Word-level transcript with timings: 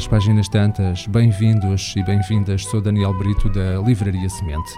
às 0.00 0.06
páginas 0.06 0.48
tantas, 0.48 1.06
bem-vindos 1.08 1.94
e 1.94 2.02
bem-vindas. 2.02 2.64
Sou 2.64 2.80
Daniel 2.80 3.12
Brito 3.18 3.50
da 3.50 3.78
Livraria 3.86 4.30
Semente. 4.30 4.72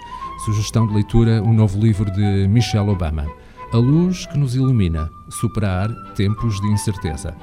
Sugestão 0.44 0.84
de 0.84 0.94
leitura: 0.94 1.40
um 1.44 1.52
novo 1.52 1.78
livro 1.78 2.10
de 2.10 2.48
Michelle 2.48 2.90
Obama. 2.90 3.24
A 3.72 3.76
luz 3.76 4.26
que 4.26 4.36
nos 4.36 4.56
ilumina, 4.56 5.08
superar 5.28 5.88
tempos 6.16 6.60
de 6.60 6.66
incerteza. 6.66 7.36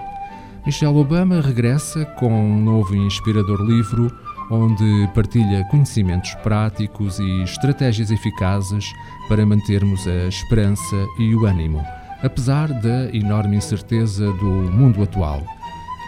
Michelle 0.65 0.97
Obama 0.97 1.39
regressa 1.39 2.03
com 2.03 2.29
um 2.29 2.61
novo 2.61 2.93
e 2.93 2.99
inspirador 2.99 3.61
livro 3.61 4.11
onde 4.51 5.09
partilha 5.15 5.63
conhecimentos 5.71 6.35
práticos 6.43 7.17
e 7.17 7.43
estratégias 7.43 8.11
eficazes 8.11 8.91
para 9.29 9.45
mantermos 9.45 10.05
a 10.05 10.27
esperança 10.27 11.07
e 11.17 11.33
o 11.33 11.45
ânimo, 11.45 11.81
apesar 12.21 12.67
da 12.81 13.05
enorme 13.15 13.55
incerteza 13.55 14.33
do 14.33 14.45
mundo 14.45 15.01
atual. 15.01 15.58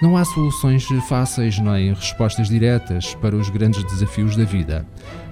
Não 0.02 0.18
há 0.18 0.26
soluções 0.26 0.88
fáceis 1.08 1.60
nem 1.60 1.94
respostas 1.94 2.50
diretas 2.50 3.14
para 3.14 3.36
os 3.36 3.52
grandes 3.52 3.84
desafios 3.84 4.36
da 4.36 4.44
vida, 4.44 4.84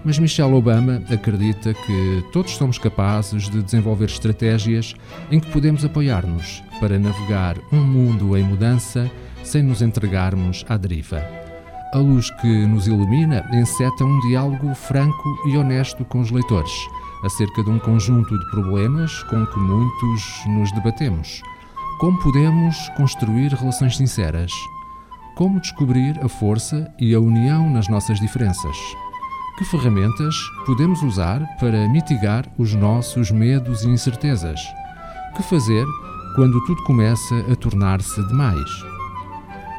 mas 0.05 0.19
Michelle 0.19 0.53
Obama 0.53 1.01
acredita 1.11 1.73
que 1.73 2.23
todos 2.31 2.51
somos 2.51 2.77
capazes 2.77 3.49
de 3.49 3.63
desenvolver 3.63 4.05
estratégias 4.05 4.93
em 5.31 5.39
que 5.39 5.49
podemos 5.49 5.83
apoiar-nos 5.83 6.61
para 6.79 6.99
navegar 6.99 7.57
um 7.73 7.81
mundo 7.81 8.37
em 8.37 8.43
mudança 8.43 9.09
sem 9.43 9.63
nos 9.63 9.81
entregarmos 9.81 10.63
à 10.69 10.77
deriva. 10.77 11.25
A 11.91 11.97
luz 11.97 12.29
que 12.39 12.67
nos 12.67 12.85
ilumina 12.85 13.49
enceta 13.51 14.05
um 14.05 14.19
diálogo 14.27 14.75
franco 14.75 15.35
e 15.47 15.57
honesto 15.57 16.05
com 16.05 16.19
os 16.19 16.29
leitores, 16.29 16.73
acerca 17.23 17.63
de 17.63 17.71
um 17.71 17.79
conjunto 17.79 18.37
de 18.37 18.51
problemas 18.51 19.23
com 19.23 19.43
que 19.47 19.59
muitos 19.59 20.45
nos 20.45 20.71
debatemos. 20.73 21.41
Como 21.99 22.17
podemos 22.17 22.87
construir 22.95 23.51
relações 23.53 23.97
sinceras? 23.97 24.53
Como 25.35 25.59
descobrir 25.59 26.17
a 26.23 26.29
força 26.29 26.89
e 26.97 27.13
a 27.13 27.19
união 27.19 27.69
nas 27.69 27.89
nossas 27.89 28.21
diferenças? 28.21 28.77
Que 29.57 29.65
ferramentas 29.65 30.33
podemos 30.65 31.03
usar 31.03 31.45
para 31.59 31.89
mitigar 31.89 32.45
os 32.57 32.73
nossos 32.73 33.31
medos 33.31 33.83
e 33.83 33.89
incertezas? 33.89 34.61
Que 35.35 35.43
fazer 35.43 35.85
quando 36.37 36.63
tudo 36.63 36.81
começa 36.83 37.35
a 37.51 37.55
tornar-se 37.57 38.25
demais? 38.29 38.98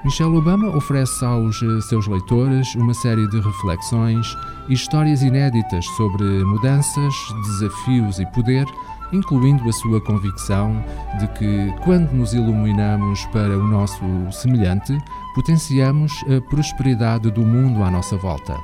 Michelle 0.02 0.34
Obama 0.34 0.74
oferece 0.74 1.22
aos 1.24 1.62
eh, 1.62 1.80
seus 1.82 2.06
leitores 2.06 2.74
uma 2.74 2.94
série 2.94 3.28
de 3.28 3.38
reflexões 3.38 4.34
e 4.66 4.72
histórias 4.72 5.20
inéditas 5.20 5.84
sobre 5.96 6.24
mudanças, 6.44 7.14
desafios 7.44 8.18
e 8.18 8.24
poder, 8.26 8.64
incluindo 9.12 9.68
a 9.68 9.72
sua 9.72 10.00
convicção 10.00 10.82
de 11.18 11.28
que, 11.28 11.74
quando 11.84 12.12
nos 12.12 12.32
iluminamos 12.32 13.26
para 13.26 13.58
o 13.58 13.62
nosso 13.62 14.02
semelhante, 14.32 14.96
potenciamos 15.34 16.12
a 16.34 16.40
prosperidade 16.48 17.30
do 17.30 17.42
mundo 17.42 17.82
à 17.82 17.90
nossa 17.90 18.16
volta, 18.16 18.56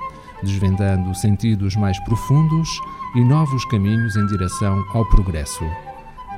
desvendando 0.43 1.15
sentidos 1.15 1.77
mais 1.77 1.99
profundos 2.01 2.81
e 3.15 3.21
novos 3.23 3.63
caminhos 3.67 4.17
em 4.17 4.27
direção 4.27 4.83
ao 4.95 5.05
progresso 5.11 5.65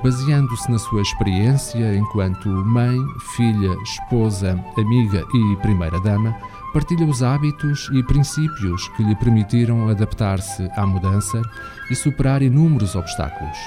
baseando-se 0.02 0.70
na 0.70 0.78
sua 0.78 1.02
experiência 1.02 1.94
enquanto 1.96 2.48
mãe, 2.48 2.98
filha, 3.36 3.76
esposa, 3.82 4.58
amiga 4.76 5.24
e 5.34 5.56
primeira-dama, 5.56 6.34
partilha 6.72 7.06
os 7.06 7.22
hábitos 7.22 7.88
e 7.92 8.02
princípios 8.02 8.88
que 8.96 9.02
lhe 9.02 9.16
permitiram 9.16 9.88
adaptar-se 9.88 10.68
à 10.76 10.86
mudança 10.86 11.42
e 11.90 11.94
superar 11.94 12.42
inúmeros 12.42 12.94
obstáculos. 12.94 13.58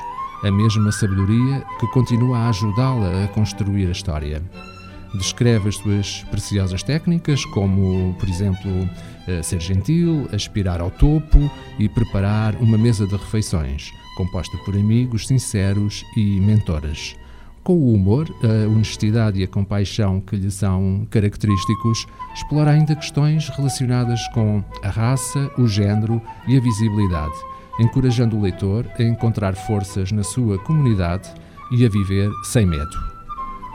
A 0.43 0.51
mesma 0.51 0.91
sabedoria 0.91 1.63
que 1.79 1.87
continua 1.87 2.37
a 2.39 2.49
ajudá-la 2.49 3.25
a 3.25 3.27
construir 3.27 3.87
a 3.87 3.91
história. 3.91 4.41
Descreve 5.13 5.69
as 5.69 5.75
suas 5.75 6.23
preciosas 6.31 6.81
técnicas, 6.81 7.43
como, 7.45 8.15
por 8.17 8.29
exemplo, 8.29 8.89
eh, 9.27 9.43
ser 9.43 9.59
gentil, 9.59 10.27
aspirar 10.33 10.79
ao 10.79 10.89
topo 10.89 11.51
e 11.77 11.89
preparar 11.89 12.55
uma 12.55 12.77
mesa 12.77 13.05
de 13.05 13.15
refeições 13.15 13.91
composta 14.21 14.55
por 14.59 14.75
amigos 14.75 15.25
sinceros 15.25 16.05
e 16.15 16.39
mentoras. 16.39 17.15
Com 17.63 17.73
o 17.73 17.93
humor, 17.93 18.27
a 18.43 18.67
honestidade 18.67 19.39
e 19.39 19.43
a 19.43 19.47
compaixão 19.47 20.21
que 20.21 20.35
lhe 20.35 20.51
são 20.51 21.07
característicos, 21.09 22.05
explora 22.35 22.71
ainda 22.71 22.95
questões 22.95 23.49
relacionadas 23.49 24.27
com 24.29 24.63
a 24.83 24.89
raça, 24.89 25.51
o 25.57 25.67
género 25.67 26.21
e 26.47 26.55
a 26.55 26.61
visibilidade, 26.61 27.33
encorajando 27.79 28.37
o 28.37 28.41
leitor 28.41 28.87
a 28.99 29.03
encontrar 29.03 29.55
forças 29.55 30.11
na 30.11 30.23
sua 30.23 30.59
comunidade 30.59 31.31
e 31.71 31.83
a 31.83 31.89
viver 31.89 32.29
sem 32.43 32.65
medo. 32.65 33.11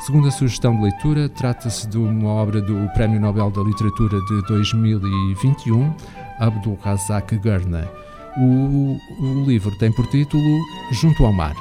Segundo 0.01 0.29
a 0.29 0.31
sugestão 0.31 0.77
de 0.77 0.83
leitura, 0.83 1.29
trata-se 1.29 1.89
de 1.89 1.99
uma 1.99 2.29
obra 2.29 2.61
do 2.61 2.89
Prémio 2.91 3.21
Nobel 3.21 3.51
da 3.51 3.63
Literatura 3.63 4.21
de 4.27 4.43
2021, 4.47 5.93
Abdul 6.39 6.79
Razak 6.83 7.37
Gurnah 7.39 8.06
o, 8.39 8.99
o 9.19 9.45
livro 9.47 9.77
tem 9.79 9.91
por 9.93 10.07
título 10.07 10.59
Junto 10.93 11.25
ao 11.25 11.33
Mar. 11.33 11.55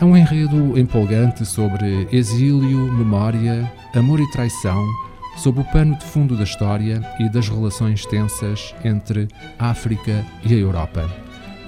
É 0.00 0.04
um 0.04 0.16
enredo 0.16 0.78
empolgante 0.78 1.44
sobre 1.46 2.06
exílio, 2.12 2.92
memória, 2.92 3.70
amor 3.94 4.20
e 4.20 4.30
traição, 4.30 4.86
sob 5.38 5.60
o 5.60 5.64
pano 5.64 5.96
de 5.96 6.04
fundo 6.04 6.36
da 6.36 6.44
história 6.44 7.00
e 7.18 7.28
das 7.30 7.48
relações 7.48 8.04
tensas 8.04 8.74
entre 8.84 9.28
a 9.58 9.70
África 9.70 10.24
e 10.44 10.54
a 10.54 10.58
Europa. 10.58 11.08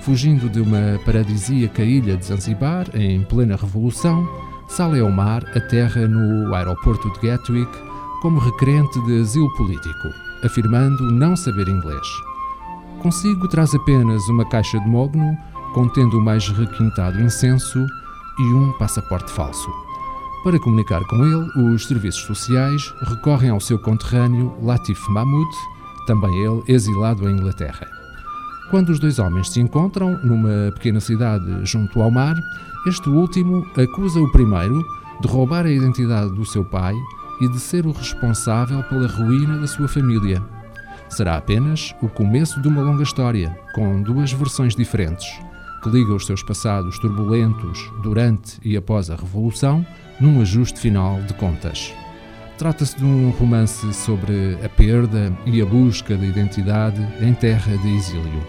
Fugindo 0.02 0.48
de 0.48 0.60
uma 0.60 0.98
paradisíaca 1.04 1.82
ilha 1.82 2.16
de 2.16 2.26
Zanzibar, 2.26 2.86
em 2.94 3.22
plena 3.22 3.56
revolução, 3.56 4.28
Saleh 4.68 5.02
Omar 5.02 5.44
aterra 5.56 6.06
no 6.06 6.54
aeroporto 6.54 7.10
de 7.12 7.26
Gatwick 7.26 7.70
como 8.20 8.38
requerente 8.38 9.00
de 9.06 9.20
asilo 9.20 9.50
político, 9.56 10.08
afirmando 10.44 11.10
não 11.12 11.34
saber 11.34 11.68
inglês. 11.68 12.06
Consigo 13.02 13.46
traz 13.46 13.74
apenas 13.74 14.28
uma 14.28 14.44
caixa 14.44 14.78
de 14.80 14.88
mogno 14.88 15.36
contendo 15.72 16.18
o 16.18 16.20
mais 16.20 16.48
requintado 16.48 17.20
incenso 17.20 17.86
e 18.40 18.42
um 18.42 18.72
passaporte 18.72 19.30
falso. 19.30 19.70
Para 20.42 20.58
comunicar 20.58 21.04
com 21.04 21.16
ele, 21.24 21.74
os 21.74 21.86
serviços 21.86 22.22
sociais 22.22 22.92
recorrem 23.02 23.50
ao 23.50 23.60
seu 23.60 23.78
conterrâneo 23.78 24.52
Latif 24.62 25.08
Mahmoud, 25.10 25.48
também 26.06 26.34
ele 26.38 26.62
exilado 26.66 27.28
em 27.28 27.34
Inglaterra. 27.34 27.86
Quando 28.70 28.88
os 28.88 28.98
dois 28.98 29.20
homens 29.20 29.50
se 29.50 29.60
encontram 29.60 30.18
numa 30.24 30.72
pequena 30.72 31.00
cidade 31.00 31.64
junto 31.64 32.02
ao 32.02 32.10
mar, 32.10 32.34
este 32.86 33.08
último 33.08 33.64
acusa 33.76 34.20
o 34.20 34.32
primeiro 34.32 34.84
de 35.20 35.28
roubar 35.28 35.66
a 35.66 35.70
identidade 35.70 36.34
do 36.34 36.44
seu 36.44 36.64
pai 36.64 36.94
e 37.40 37.48
de 37.48 37.60
ser 37.60 37.86
o 37.86 37.92
responsável 37.92 38.82
pela 38.84 39.06
ruína 39.06 39.58
da 39.58 39.68
sua 39.68 39.86
família 39.86 40.42
será 41.08 41.36
apenas 41.36 41.94
o 42.02 42.08
começo 42.08 42.60
de 42.60 42.68
uma 42.68 42.82
longa 42.82 43.02
história, 43.02 43.56
com 43.74 44.02
duas 44.02 44.32
versões 44.32 44.74
diferentes, 44.74 45.26
que 45.82 45.88
liga 45.88 46.14
os 46.14 46.26
seus 46.26 46.42
passados 46.42 46.98
turbulentos 46.98 47.90
durante 48.02 48.58
e 48.64 48.76
após 48.76 49.10
a 49.10 49.16
Revolução 49.16 49.86
num 50.20 50.40
ajuste 50.40 50.80
final 50.80 51.20
de 51.22 51.34
contas. 51.34 51.94
Trata-se 52.56 52.96
de 52.96 53.04
um 53.04 53.30
romance 53.30 53.92
sobre 53.94 54.58
a 54.64 54.68
perda 54.68 55.32
e 55.46 55.62
a 55.62 55.66
busca 55.66 56.16
da 56.16 56.26
identidade 56.26 57.00
em 57.20 57.32
terra 57.32 57.76
de 57.76 57.94
exílio. 57.94 58.42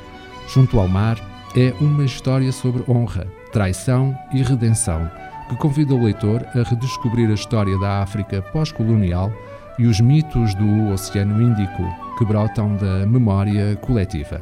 Junto 0.51 0.79
ao 0.79 0.87
mar, 0.87 1.19
é 1.55 1.73
uma 1.79 2.03
história 2.03 2.51
sobre 2.51 2.83
honra, 2.87 3.27
traição 3.51 4.17
e 4.33 4.41
redenção, 4.41 5.09
que 5.47 5.55
convida 5.55 5.93
o 5.93 6.03
leitor 6.03 6.43
a 6.55 6.63
redescobrir 6.63 7.29
a 7.29 7.33
história 7.33 7.77
da 7.77 8.01
África 8.01 8.41
pós-colonial 8.51 9.31
e 9.79 9.87
os 9.87 9.99
mitos 10.01 10.53
do 10.55 10.91
Oceano 10.91 11.41
Índico 11.41 11.83
que 12.17 12.25
brotam 12.25 12.75
da 12.75 13.05
memória 13.05 13.75
coletiva. 13.77 14.41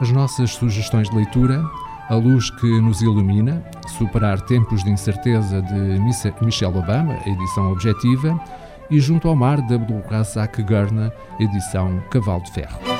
As 0.00 0.10
nossas 0.10 0.52
sugestões 0.52 1.10
de 1.10 1.16
leitura, 1.16 1.62
A 2.08 2.14
Luz 2.14 2.50
que 2.50 2.80
nos 2.80 3.02
ilumina, 3.02 3.62
Superar 3.86 4.40
Tempos 4.40 4.82
de 4.82 4.90
Incerteza 4.90 5.60
de 5.60 6.42
Michelle 6.42 6.78
Obama, 6.78 7.18
edição 7.26 7.70
objetiva, 7.70 8.40
e 8.90 8.98
Junto 8.98 9.28
ao 9.28 9.36
Mar 9.36 9.60
de 9.60 9.74
Abdulrazak 9.74 10.62
Gurna, 10.62 11.12
edição 11.38 12.02
Cavalo 12.10 12.42
de 12.42 12.50
Ferro. 12.52 12.99